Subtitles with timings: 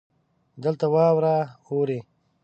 [0.63, 1.35] دلته واوره
[1.69, 1.99] اوري.